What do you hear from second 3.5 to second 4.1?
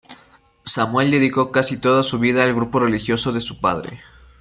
padre.